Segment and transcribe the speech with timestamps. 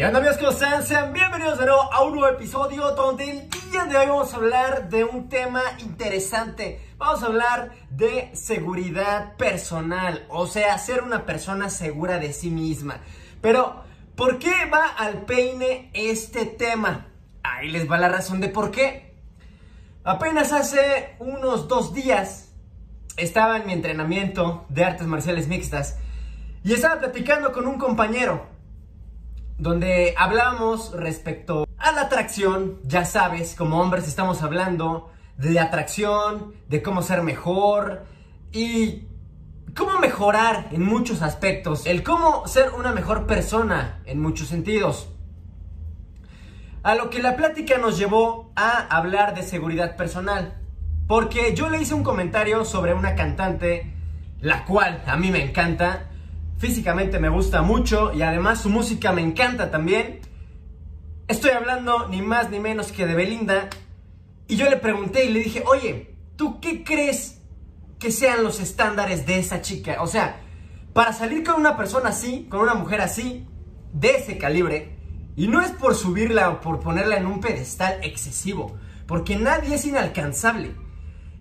[0.00, 0.38] ¿Qué onda amigos?
[0.38, 0.82] ¿Cómo están?
[0.82, 4.36] Sean bienvenidos de nuevo a un nuevo episodio donde el día de hoy vamos a
[4.38, 6.80] hablar de un tema interesante.
[6.96, 13.02] Vamos a hablar de seguridad personal, o sea, ser una persona segura de sí misma.
[13.42, 13.84] Pero,
[14.16, 17.08] ¿por qué va al peine este tema?
[17.42, 19.14] Ahí les va la razón de por qué.
[20.02, 22.54] Apenas hace unos dos días
[23.18, 25.98] estaba en mi entrenamiento de artes marciales mixtas
[26.64, 28.59] y estaba platicando con un compañero
[29.60, 36.82] donde hablamos respecto a la atracción, ya sabes, como hombres estamos hablando de atracción, de
[36.82, 38.06] cómo ser mejor
[38.52, 39.06] y
[39.76, 45.10] cómo mejorar en muchos aspectos, el cómo ser una mejor persona en muchos sentidos.
[46.82, 50.58] A lo que la plática nos llevó a hablar de seguridad personal,
[51.06, 53.94] porque yo le hice un comentario sobre una cantante,
[54.40, 56.09] la cual a mí me encanta,
[56.60, 60.20] Físicamente me gusta mucho y además su música me encanta también.
[61.26, 63.70] Estoy hablando ni más ni menos que de Belinda.
[64.46, 67.40] Y yo le pregunté y le dije, oye, ¿tú qué crees
[67.98, 70.02] que sean los estándares de esa chica?
[70.02, 70.38] O sea,
[70.92, 73.46] para salir con una persona así, con una mujer así,
[73.94, 74.98] de ese calibre,
[75.36, 78.76] y no es por subirla o por ponerla en un pedestal excesivo,
[79.06, 80.74] porque nadie es inalcanzable.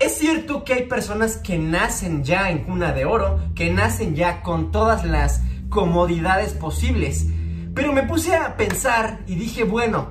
[0.00, 4.42] Es cierto que hay personas que nacen ya en cuna de oro, que nacen ya
[4.42, 7.26] con todas las comodidades posibles.
[7.74, 10.08] Pero me puse a pensar y dije, bueno,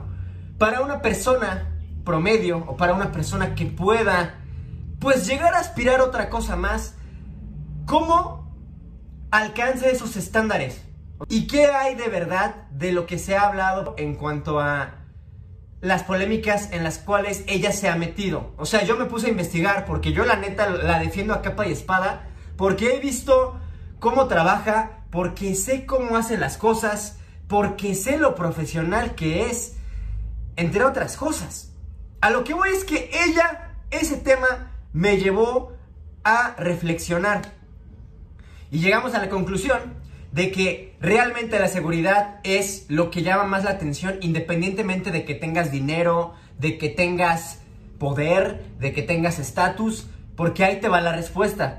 [0.59, 4.35] para una persona promedio o para una persona que pueda
[4.99, 6.93] pues llegar a aspirar otra cosa más,
[7.87, 8.53] ¿cómo
[9.31, 10.85] alcanza esos estándares?
[11.29, 14.98] ¿Y qué hay de verdad de lo que se ha hablado en cuanto a
[15.81, 18.53] las polémicas en las cuales ella se ha metido.
[18.57, 21.67] O sea, yo me puse a investigar porque yo la neta la defiendo a capa
[21.67, 22.27] y espada,
[22.57, 23.59] porque he visto
[23.99, 29.75] cómo trabaja, porque sé cómo hace las cosas, porque sé lo profesional que es,
[30.55, 31.71] entre otras cosas.
[32.21, 35.73] A lo que voy es que ella, ese tema, me llevó
[36.23, 37.53] a reflexionar.
[38.71, 39.98] Y llegamos a la conclusión
[40.31, 45.35] de que realmente la seguridad es lo que llama más la atención independientemente de que
[45.35, 47.59] tengas dinero, de que tengas
[47.97, 51.77] poder, de que tengas estatus, porque ahí te va la respuesta.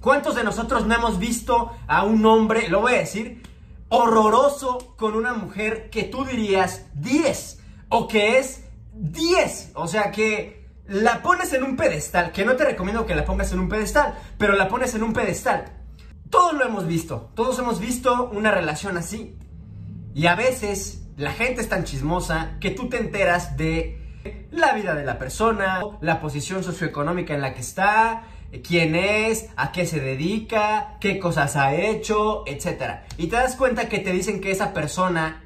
[0.00, 3.42] ¿Cuántos de nosotros no hemos visto a un hombre, lo voy a decir,
[3.88, 9.72] horroroso con una mujer que tú dirías 10 o que es 10?
[9.74, 13.52] O sea que la pones en un pedestal, que no te recomiendo que la pongas
[13.52, 15.64] en un pedestal, pero la pones en un pedestal.
[16.30, 19.36] Todos lo hemos visto, todos hemos visto una relación así.
[20.14, 23.98] Y a veces la gente es tan chismosa que tú te enteras de
[24.50, 28.24] la vida de la persona, la posición socioeconómica en la que está,
[28.66, 33.00] quién es, a qué se dedica, qué cosas ha hecho, etc.
[33.16, 35.44] Y te das cuenta que te dicen que esa persona,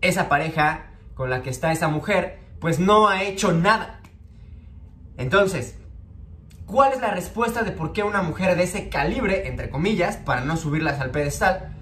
[0.00, 4.00] esa pareja con la que está esa mujer, pues no ha hecho nada.
[5.16, 5.77] Entonces,
[6.68, 10.42] ¿Cuál es la respuesta de por qué una mujer de ese calibre, entre comillas, para
[10.42, 11.74] no subirlas al pedestal?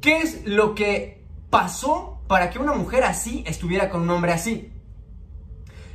[0.00, 4.72] ¿Qué es lo que pasó para que una mujer así estuviera con un hombre así?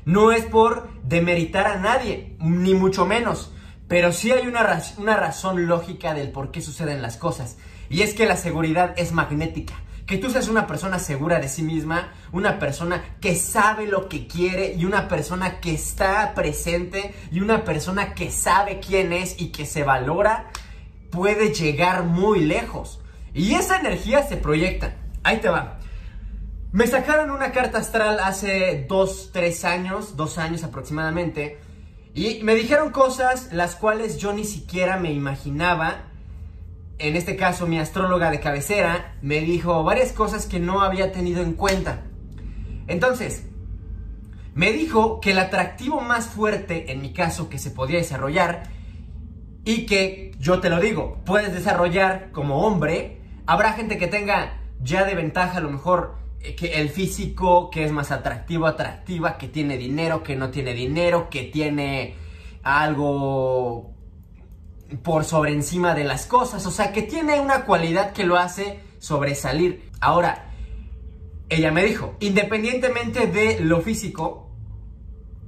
[0.06, 3.52] No es por demeritar a nadie, ni mucho menos,
[3.90, 7.58] pero sí hay una, una razón lógica del por qué suceden las cosas.
[7.90, 9.74] Y es que la seguridad es magnética
[10.08, 14.26] que tú seas una persona segura de sí misma, una persona que sabe lo que
[14.26, 19.50] quiere y una persona que está presente y una persona que sabe quién es y
[19.50, 20.50] que se valora,
[21.12, 23.02] puede llegar muy lejos.
[23.34, 24.96] Y esa energía se proyecta.
[25.24, 25.78] Ahí te va.
[26.72, 31.60] Me sacaron una carta astral hace dos, tres años, dos años aproximadamente,
[32.14, 36.06] y me dijeron cosas las cuales yo ni siquiera me imaginaba
[37.00, 41.42] en este caso mi astróloga de cabecera, me dijo varias cosas que no había tenido
[41.44, 42.04] en cuenta.
[42.88, 43.46] Entonces,
[44.56, 48.64] me dijo que el atractivo más fuerte, en mi caso, que se podía desarrollar,
[49.66, 55.04] y que, yo te lo digo, puedes desarrollar como hombre, habrá gente que tenga ya
[55.04, 59.48] de ventaja a lo mejor eh, que el físico, que es más atractivo, atractiva, que
[59.48, 62.16] tiene dinero, que no tiene dinero, que tiene
[62.64, 63.97] algo
[65.04, 66.66] por sobre encima de las cosas.
[66.66, 69.90] O sea, que tiene una cualidad que lo hace sobresalir.
[70.00, 70.52] Ahora,
[71.50, 74.50] ella me dijo, independientemente de lo físico,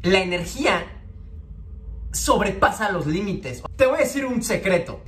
[0.02, 0.86] la energía
[2.12, 3.64] sobrepasa los límites.
[3.76, 5.02] Te voy a decir un secreto.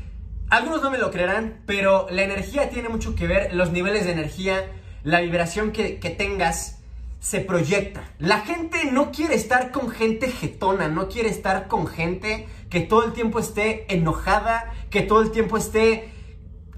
[0.50, 4.12] Algunos no me lo creerán, pero la energía tiene mucho que ver, los niveles de
[4.12, 4.70] energía,
[5.04, 6.81] la vibración que, que tengas
[7.22, 8.02] se proyecta.
[8.18, 13.06] La gente no quiere estar con gente jetona, no quiere estar con gente que todo
[13.06, 16.12] el tiempo esté enojada, que todo el tiempo esté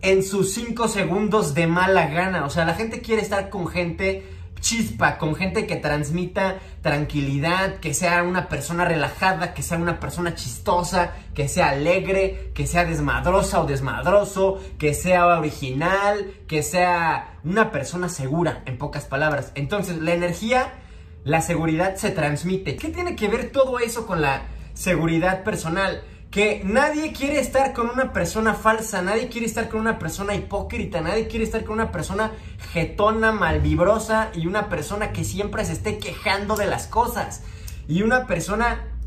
[0.02, 2.46] en sus 5 segundos de mala gana.
[2.46, 4.30] O sea, la gente quiere estar con gente
[4.64, 10.34] chispa, con gente que transmita tranquilidad, que sea una persona relajada, que sea una persona
[10.34, 17.72] chistosa, que sea alegre, que sea desmadrosa o desmadroso, que sea original, que sea una
[17.72, 19.52] persona segura, en pocas palabras.
[19.54, 20.74] Entonces, la energía,
[21.26, 22.78] la seguridad se transmite.
[22.78, 24.44] ¿Qué tiene que ver todo eso con la
[24.74, 26.02] seguridad personal?
[26.34, 31.00] Que nadie quiere estar con una persona falsa, nadie quiere estar con una persona hipócrita,
[31.00, 32.32] nadie quiere estar con una persona
[32.74, 37.44] jetona, malvibrosa y una persona que siempre se esté quejando de las cosas.
[37.88, 38.98] Y una persona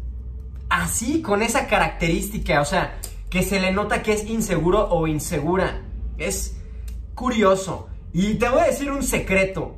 [0.69, 2.97] así, con esa característica, o sea,
[3.29, 5.83] que se le nota que es inseguro o insegura.
[6.19, 6.59] Es
[7.17, 7.89] curioso.
[8.13, 9.75] Y te voy a decir un secreto.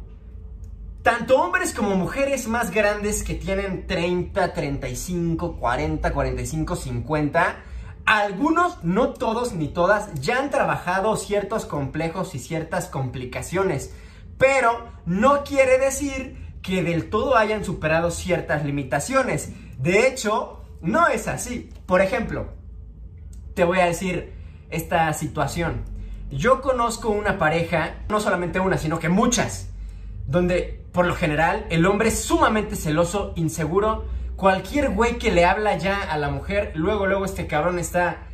[1.09, 7.57] Tanto hombres como mujeres más grandes que tienen 30, 35, 40, 45, 50,
[8.05, 13.95] algunos, no todos ni todas, ya han trabajado ciertos complejos y ciertas complicaciones,
[14.37, 19.55] pero no quiere decir que del todo hayan superado ciertas limitaciones.
[19.79, 21.71] De hecho, no es así.
[21.87, 22.49] Por ejemplo,
[23.55, 24.35] te voy a decir
[24.69, 25.85] esta situación.
[26.31, 29.71] Yo conozco una pareja, no solamente una, sino que muchas,
[30.27, 34.07] donde por lo general el hombre es sumamente celoso, inseguro.
[34.35, 38.27] Cualquier güey que le habla ya a la mujer, luego, luego este cabrón está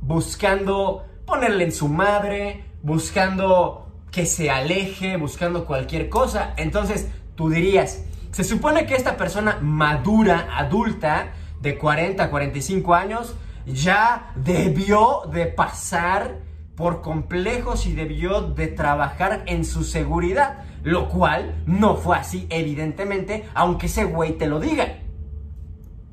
[0.00, 6.52] buscando ponerle en su madre, buscando que se aleje, buscando cualquier cosa.
[6.56, 8.02] Entonces, tú dirías,
[8.32, 13.36] se supone que esta persona madura, adulta, de 40 a 45 años,
[13.66, 16.38] ya debió de pasar
[16.74, 20.64] por complejos y debió de trabajar en su seguridad.
[20.82, 24.98] Lo cual no fue así, evidentemente, aunque ese güey te lo diga.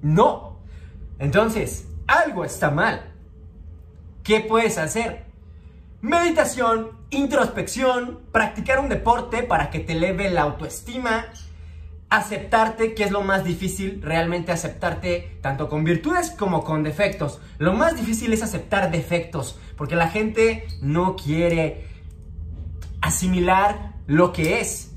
[0.01, 0.59] No.
[1.19, 3.13] Entonces, algo está mal.
[4.23, 5.25] ¿Qué puedes hacer?
[6.01, 11.25] Meditación, introspección, practicar un deporte para que te eleve la autoestima,
[12.09, 17.39] aceptarte, que es lo más difícil, realmente aceptarte tanto con virtudes como con defectos.
[17.57, 21.85] Lo más difícil es aceptar defectos, porque la gente no quiere
[23.01, 24.91] asimilar lo que es.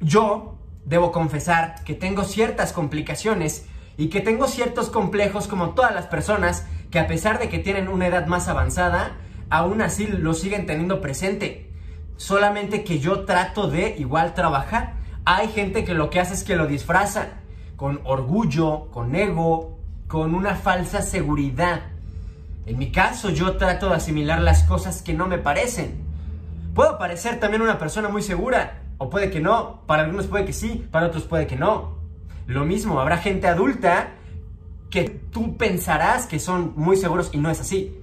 [0.00, 3.66] Yo debo confesar que tengo ciertas complicaciones
[3.96, 7.88] y que tengo ciertos complejos como todas las personas que a pesar de que tienen
[7.88, 9.16] una edad más avanzada,
[9.50, 11.70] aún así lo siguen teniendo presente.
[12.16, 14.94] Solamente que yo trato de igual trabajar.
[15.24, 17.40] Hay gente que lo que hace es que lo disfraza
[17.76, 21.82] con orgullo, con ego, con una falsa seguridad.
[22.66, 26.03] En mi caso yo trato de asimilar las cosas que no me parecen.
[26.74, 29.82] Puedo parecer también una persona muy segura, o puede que no.
[29.86, 31.98] Para algunos puede que sí, para otros puede que no.
[32.46, 34.08] Lo mismo, habrá gente adulta
[34.90, 37.96] que tú pensarás que son muy seguros y no es así.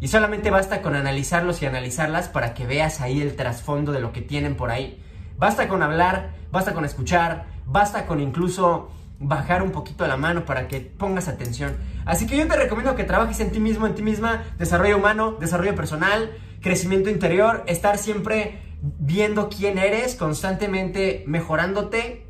[0.00, 4.12] Y solamente basta con analizarlos y analizarlas para que veas ahí el trasfondo de lo
[4.12, 5.02] que tienen por ahí.
[5.38, 8.90] Basta con hablar, basta con escuchar, basta con incluso
[9.20, 11.76] bajar un poquito la mano para que pongas atención.
[12.04, 15.32] Así que yo te recomiendo que trabajes en ti mismo, en ti misma, desarrollo humano,
[15.32, 22.26] desarrollo personal, crecimiento interior, estar siempre viendo quién eres, constantemente mejorándote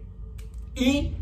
[0.75, 1.13] y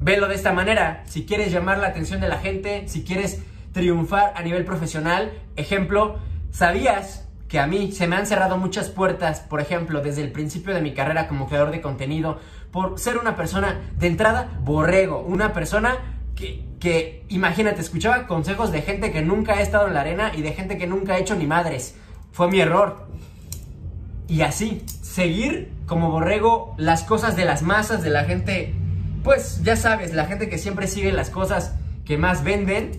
[0.00, 1.02] velo de esta manera.
[1.06, 3.42] Si quieres llamar la atención de la gente, si quieres
[3.72, 6.18] triunfar a nivel profesional, ejemplo,
[6.50, 10.72] ¿sabías que a mí se me han cerrado muchas puertas, por ejemplo, desde el principio
[10.72, 12.38] de mi carrera como creador de contenido,
[12.70, 15.96] por ser una persona de entrada borrego, una persona
[16.36, 20.42] que, que, imagínate, escuchaba consejos de gente que nunca ha estado en la arena y
[20.42, 21.96] de gente que nunca ha hecho ni madres.
[22.32, 23.06] Fue mi error.
[24.28, 28.74] Y así, seguir como borrego las cosas de las masas, de la gente,
[29.24, 32.92] pues ya sabes, la gente que siempre sigue las cosas que más venden.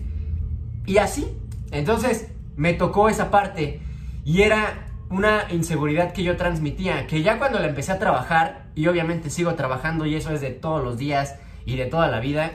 [0.86, 1.26] Y así,
[1.70, 3.80] entonces me tocó esa parte.
[4.24, 8.86] Y era una inseguridad que yo transmitía, que ya cuando la empecé a trabajar, y
[8.86, 11.36] obviamente sigo trabajando y eso es de todos los días
[11.66, 12.52] y de toda la vida,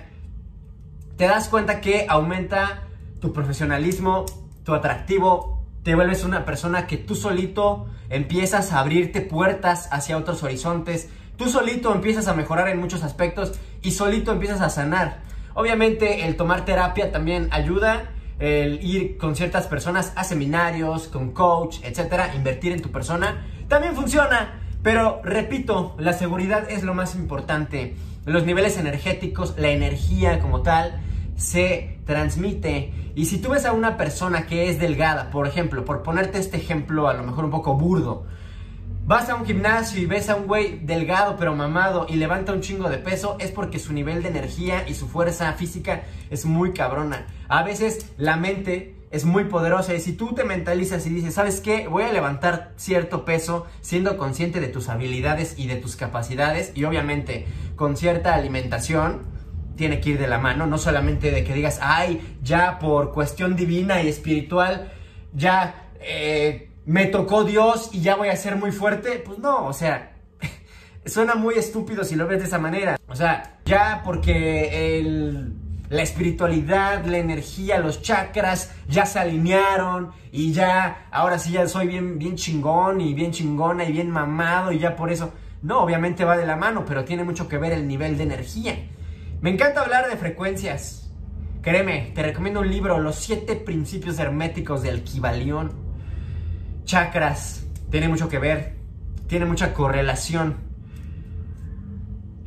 [1.17, 2.83] te das cuenta que aumenta
[3.19, 4.25] tu profesionalismo,
[4.63, 5.56] tu atractivo,
[5.87, 11.47] te vuelves una persona que tú solito empiezas a abrirte puertas hacia otros horizontes, tú
[11.47, 15.21] solito empiezas a mejorar en muchos aspectos y solito empiezas a sanar.
[15.53, 21.77] Obviamente el tomar terapia también ayuda, el ir con ciertas personas a seminarios, con coach,
[21.83, 24.59] etcétera, invertir en tu persona, también funciona.
[24.83, 27.95] Pero repito, la seguridad es lo más importante.
[28.25, 30.99] Los niveles energéticos, la energía como tal,
[31.37, 32.91] se transmite.
[33.13, 36.57] Y si tú ves a una persona que es delgada, por ejemplo, por ponerte este
[36.57, 38.25] ejemplo a lo mejor un poco burdo,
[39.05, 42.61] vas a un gimnasio y ves a un güey delgado pero mamado y levanta un
[42.61, 46.73] chingo de peso, es porque su nivel de energía y su fuerza física es muy
[46.73, 47.27] cabrona.
[47.47, 51.61] A veces la mente es muy poderosa y si tú te mentalizas y dices, ¿sabes
[51.61, 51.87] qué?
[51.87, 56.83] Voy a levantar cierto peso siendo consciente de tus habilidades y de tus capacidades y
[56.83, 59.36] obviamente con cierta alimentación
[59.77, 63.55] tiene que ir de la mano, no solamente de que digas, ay, ya por cuestión
[63.55, 64.91] divina y espiritual,
[65.33, 69.73] ya eh, me tocó Dios y ya voy a ser muy fuerte, pues no, o
[69.73, 70.17] sea,
[71.05, 75.53] suena muy estúpido si lo ves de esa manera, o sea, ya porque el
[75.89, 81.87] la espiritualidad, la energía, los chakras ya se alinearon y ya, ahora sí ya soy
[81.87, 86.25] bien, bien chingón y bien chingona y bien mamado y ya por eso, no, obviamente
[86.25, 88.77] va de la mano, pero tiene mucho que ver el nivel de energía.
[89.39, 91.11] Me encanta hablar de frecuencias.
[91.61, 95.73] Créeme, te recomiendo un libro, Los siete principios herméticos del Kibalión.
[96.85, 98.77] Chakras, tiene mucho que ver,
[99.27, 100.55] tiene mucha correlación.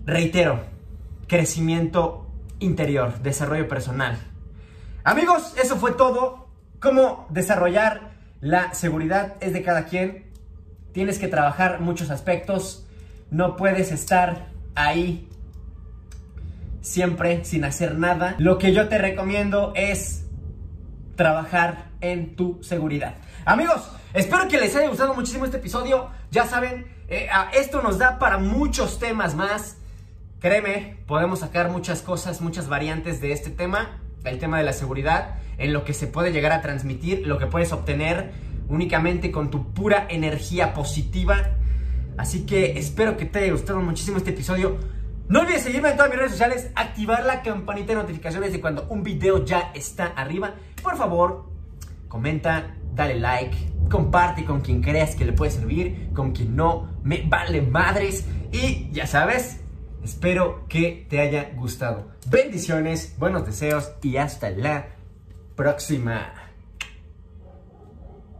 [0.05, 0.65] Reitero,
[1.29, 2.27] crecimiento
[2.59, 4.19] interior, desarrollo personal.
[5.05, 6.49] Amigos, eso fue todo.
[6.81, 10.33] Cómo desarrollar la seguridad es de cada quien.
[10.93, 12.85] Tienes que trabajar muchos aspectos.
[13.31, 15.30] No puedes estar ahí
[16.81, 18.37] siempre sin hacer nada.
[18.39, 20.27] Lo que yo te recomiendo es
[21.17, 23.15] trabajar en tu seguridad.
[23.45, 26.11] Amigos, espero que les haya gustado muchísimo este episodio.
[26.31, 29.77] Ya saben, eh, esto nos da para muchos temas más.
[30.41, 35.35] Créeme, podemos sacar muchas cosas, muchas variantes de este tema, el tema de la seguridad,
[35.59, 38.33] en lo que se puede llegar a transmitir, lo que puedes obtener
[38.69, 41.51] únicamente con tu pura energía positiva.
[42.17, 44.79] Así que espero que te haya gustado muchísimo este episodio.
[45.31, 48.87] No olvides seguirme en todas mis redes sociales, activar la campanita de notificaciones de cuando
[48.91, 50.55] un video ya está arriba.
[50.83, 51.49] Por favor,
[52.09, 53.57] comenta, dale like,
[53.89, 58.27] comparte con quien creas que le puede servir, con quien no, me vale madres.
[58.51, 59.61] Y ya sabes,
[60.03, 62.09] Espero que te haya gustado.
[62.27, 64.89] Bendiciones, buenos deseos y hasta la
[65.57, 66.33] próxima.